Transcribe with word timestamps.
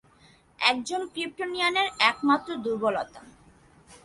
একজন 0.59 1.01
ক্রিপ্টোনিয়ানের 1.13 1.87
একমাত্র 2.09 2.49
দুর্বলতা। 2.55 3.21